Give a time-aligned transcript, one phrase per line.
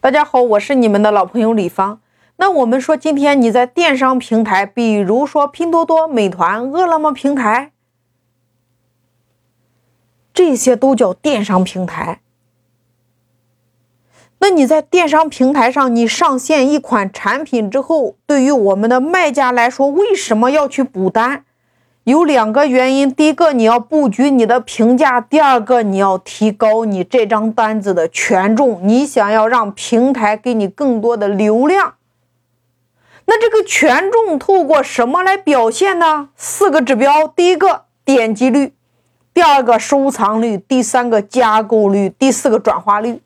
[0.00, 2.00] 大家好，我是你们的老朋友李芳。
[2.36, 7.72] 那我们说，今天你在电商平台，比如说拼多多、美团、饿了么平台，
[10.32, 12.20] 这些都叫电商平台。
[14.38, 21.44] 那你在电商平台上，你上线一款产品之后，对于我们的卖家来说，为什么要去补单？
[22.10, 28.80] 有两个原因：第一个，你要布局你的评价；第二个，你要提高你这张单子的权重。
[28.82, 31.94] 你想要让平台给你更多的流量，
[33.26, 36.30] 那这个权重透过什么来表现呢？
[36.34, 38.72] 四个指标：第一个点击率，
[39.34, 43.20] 第二个收藏率，第三个加购率，第四个转化率。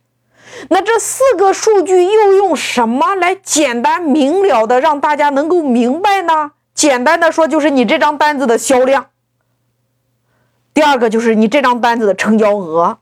[0.70, 6.50] 那这四个数据又用什么来简单明了的让大家能够明白呢？
[6.74, 9.06] 简单的说，就是你这张单子的销量。
[10.74, 12.98] 第二个就是你这张单子的成交额。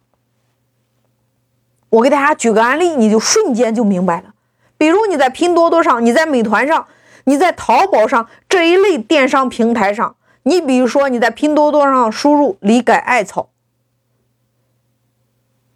[1.91, 4.34] 我给大家举个案例，你就瞬间就明白了。
[4.77, 6.87] 比如你在拼多多上，你在美团上，
[7.25, 13.50] 你在淘宝上这一类电商平台上，你比如说你在拼多多上输入“李改艾草”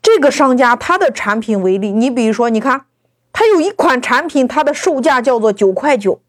[0.03, 2.87] 这个商家他的产品为例，你比如说，你看
[3.33, 6.21] 他有一款产品，它的售价叫做九块九。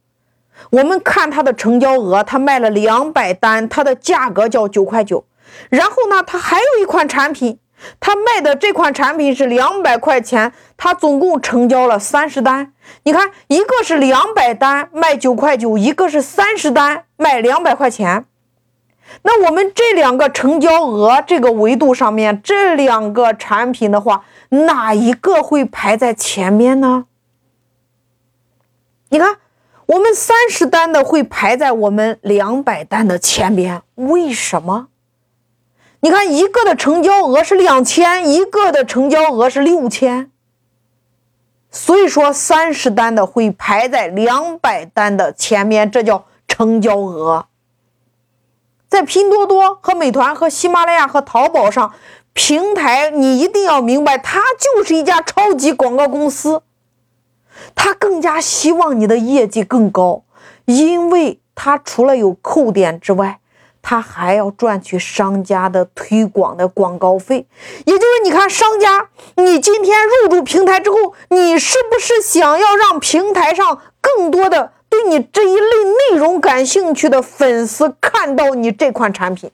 [0.71, 5.25] 我们看它的成交额，它卖了两百单，它的价格叫九块九。
[5.69, 7.59] 然后呢，它还有一款产品，
[7.99, 12.73] 它卖的这款产品是两百块钱，它总共成交了三十单。
[13.03, 18.25] 你看，一个是两百单卖九块九，一个是三十单卖两百块钱。
[19.21, 27.05] 那我们这两个成交额这个维度上面，这两个产品的话，哪一个会排在前面呢？
[29.09, 29.37] 你看。
[29.87, 34.87] 我们三十单的会排在我们两百单的前边，为什么？
[35.99, 40.31] 你看一个的成交额是两千，一个的成交额是六千，
[41.69, 47.47] 所以说三十单的会排在两百单的前面，这叫成交额。
[48.87, 51.93] 在拼多多和美团和喜马拉雅和淘宝上
[52.33, 56.63] 平台，你一定要明白，它就是一家超级广告公司。
[57.73, 60.23] 他更加希望你的业绩更高，
[60.65, 63.39] 因为他除了有扣点之外，
[63.81, 67.47] 他还要赚取商家的推广的广告费。
[67.85, 79.51] 也就是你看，商家，你今天入驻平台之后，你是不是想要让平台上更多的对你这一类内容感兴趣的粉丝看到你这款产品？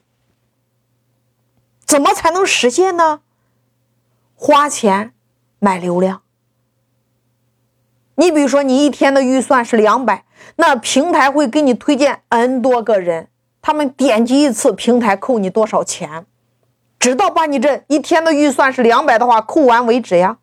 [1.84, 3.20] 怎么才能实现呢？
[4.34, 5.12] 花钱
[5.58, 6.22] 买流量。
[8.16, 10.24] 你比如说，你一天的预算是两百，
[10.56, 13.28] 那平台会给你推荐 n 多个人，
[13.62, 16.26] 他们点击一次，平台扣你多少钱，
[16.98, 20.36] 直到把你这一天的预算是两百的话扣完为止呀。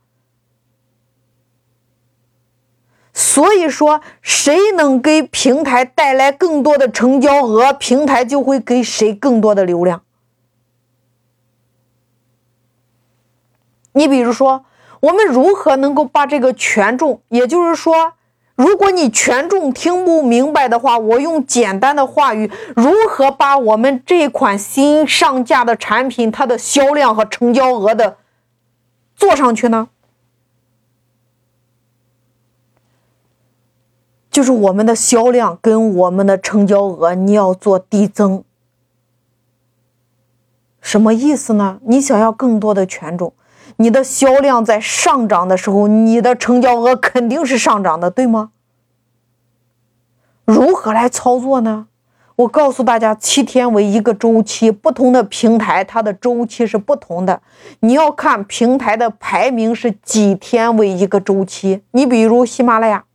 [3.14, 10.02] 所以说，谁能给平台带来更多的成交额，平台就会给谁更多的流量。
[13.94, 14.66] 你比如说。
[15.02, 18.14] 我们如何能够把这个权重，也就是说，
[18.56, 28.18] 如果你权重听不明白的话，我用简单的话语，如何把我们这款新上架的产品它的销量和成交额的
[29.16, 29.90] 做上去呢？
[34.30, 38.44] 就是我们的销量跟我们的成交额，你要做递增。
[40.82, 41.80] 什么意思呢？
[41.84, 43.34] 你想要更多的权重。
[43.82, 48.52] 你的销量在上涨的时候，你的成交额肯定是上涨的，对吗？
[50.44, 51.88] 如何来操作呢？
[52.36, 57.42] 我告诉大家，七天为一个周期，不同的平台它的周期是不同的。
[57.80, 61.84] 你要看平台的排名是几天为一个周期。
[61.92, 63.06] 你比如喜马拉雅，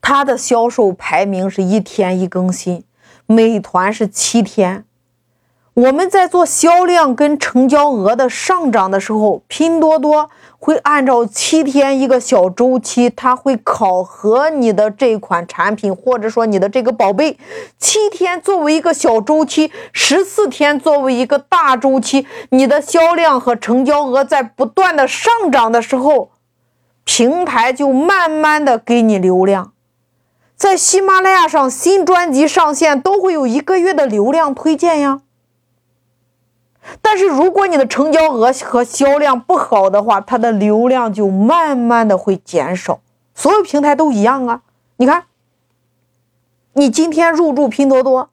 [0.00, 2.84] 它的销售排名是一天一更新；
[3.26, 4.85] 美团是七天。
[5.76, 17.36] 我们在做销量跟成交额的上涨的时候，拼多多会按照七天一个小周期，它会考核你的这款产品，或者说你的这个宝贝。
[17.78, 26.30] 七天作为一个小周期，十四天作为一个大周期，你的销量和成交额在不断的上涨的时候，
[27.04, 29.72] 平台就慢慢的给你流量。
[30.56, 35.20] 在喜马拉雅上，新专辑上线都会有一个月的流量推荐呀。
[37.02, 43.00] 但是如果你的成交额和销量不好的话，它的流量就慢慢的会减少。
[43.34, 44.62] 所有平台都一样啊。
[44.96, 45.24] 你看，
[46.72, 48.30] 你今天入驻拼多多，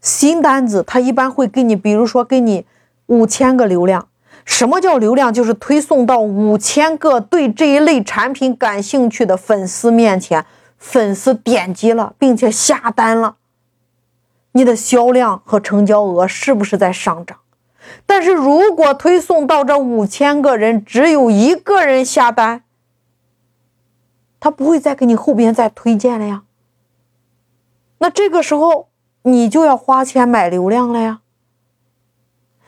[0.00, 2.66] 新单子它一般会给你，比如说给你
[3.06, 4.08] 五千个流量，
[4.44, 5.32] 什么叫流量？
[5.32, 10.44] 就是推送到五千个对这一类产品感兴趣的粉丝面前，
[10.76, 13.36] 粉丝点击了，并且下单了，
[14.52, 17.38] 你的销量和成交额是不是在上涨？
[18.06, 22.62] 但是如果推送到这五千个人，只有一个人下单，
[24.38, 26.42] 他不会再给你后边再推荐了呀。
[27.98, 28.88] 那这个时候
[29.22, 31.20] 你就要花钱买流量了呀。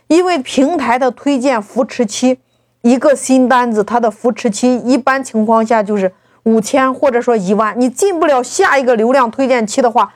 [0.08, 2.40] 因为平台的推荐扶持期，
[2.82, 6.12] 一个新单子它的扶持期一般情况下就是
[6.42, 10.14] 五千或者说一万，你进不了下一个流量推荐期的话，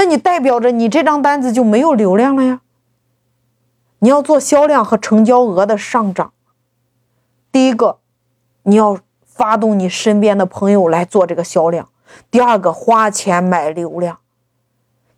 [0.00, 2.62] 那你代表着你这张单子就没有流量了呀。
[3.98, 6.32] 你要做销量和成交额的上涨，
[7.52, 7.98] 第一个，
[8.62, 11.84] 你要发动你身边的朋友来做这个销量；
[12.30, 14.20] 第二个，花钱买流量。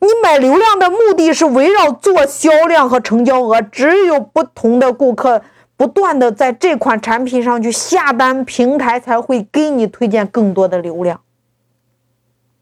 [0.01, 5.43] 你买流量的目的是围绕做销量和成交额，只有不同的顾客
[5.77, 11.21] 不断的在这款产品上去下单，平台才会给你推荐更多的流量。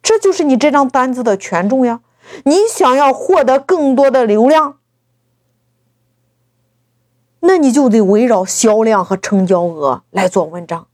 [0.02, 2.00] 这就是你这张单子的权重呀！
[2.44, 4.79] 你想要获得更多的流量，
[7.41, 10.87] 那你就得围绕销量和成交额来做文章。